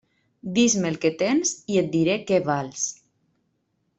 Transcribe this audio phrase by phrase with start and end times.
[0.53, 2.87] Dis-me el que tens i et diré què vals.